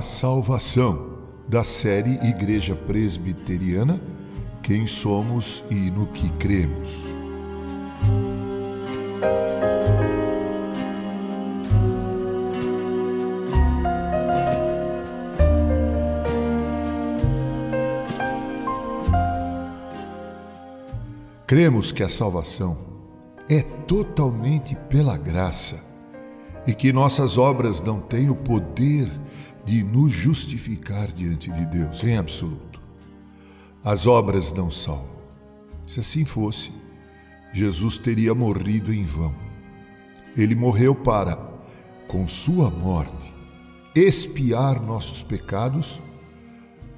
[0.00, 4.00] salvação, da série Igreja Presbiteriana,
[4.62, 7.02] Quem Somos e no que Cremos.
[21.48, 22.78] Cremos que a salvação
[23.48, 25.82] é totalmente pela graça
[26.64, 29.10] e que nossas obras não têm o poder
[29.64, 32.80] de nos justificar diante de Deus, em absoluto.
[33.82, 35.22] As obras não salvam.
[35.86, 36.72] Se assim fosse,
[37.52, 39.34] Jesus teria morrido em vão.
[40.36, 41.36] Ele morreu para,
[42.08, 43.32] com sua morte,
[43.94, 46.00] expiar nossos pecados,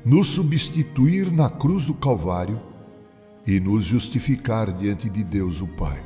[0.05, 2.61] nos substituir na cruz do Calvário
[3.47, 6.03] e nos justificar diante de Deus o Pai.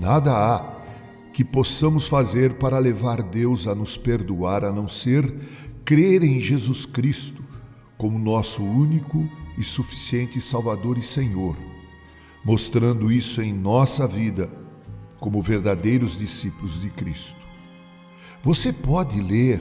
[0.00, 0.81] Nada há
[1.32, 5.34] que possamos fazer para levar Deus a nos perdoar a não ser
[5.84, 7.42] crer em Jesus Cristo
[7.96, 11.56] como nosso único e suficiente Salvador e Senhor,
[12.44, 14.50] mostrando isso em nossa vida
[15.20, 17.36] como verdadeiros discípulos de Cristo.
[18.42, 19.60] Você pode ler,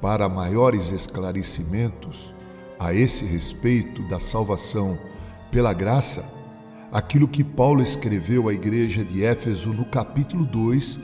[0.00, 2.34] para maiores esclarecimentos
[2.78, 4.98] a esse respeito da salvação
[5.50, 6.24] pela graça,
[6.96, 10.98] aquilo que Paulo escreveu à igreja de Éfeso no capítulo 2,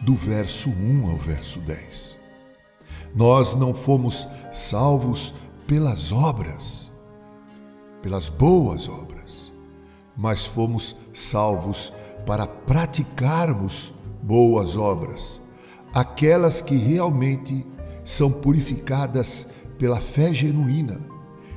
[0.00, 2.18] do verso 1 ao verso 10.
[3.14, 5.34] Nós não fomos salvos
[5.66, 6.90] pelas obras,
[8.00, 9.52] pelas boas obras,
[10.16, 11.92] mas fomos salvos
[12.24, 13.92] para praticarmos
[14.22, 15.42] boas obras,
[15.92, 17.66] aquelas que realmente
[18.02, 20.98] são purificadas pela fé genuína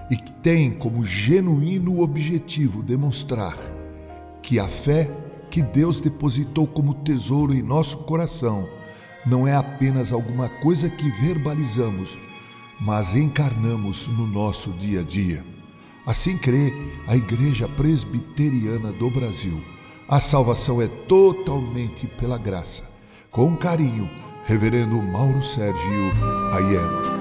[0.09, 3.55] e que tem como genuíno objetivo demonstrar
[4.41, 5.11] que a fé
[5.49, 8.67] que Deus depositou como tesouro em nosso coração
[9.25, 12.17] não é apenas alguma coisa que verbalizamos,
[12.79, 15.43] mas encarnamos no nosso dia a dia.
[16.05, 16.73] Assim crê
[17.07, 19.61] a Igreja Presbiteriana do Brasil.
[20.07, 22.89] A salvação é totalmente pela graça.
[23.29, 24.09] Com carinho,
[24.45, 26.11] Reverendo Mauro Sérgio
[26.51, 27.18] Aiello.